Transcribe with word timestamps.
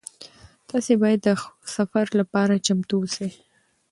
تاسي 0.69 0.93
باید 1.01 1.19
د 1.23 1.29
سفر 1.75 2.05
لپاره 2.19 2.63
چمتو 2.65 2.95
اوسئ. 2.99 3.29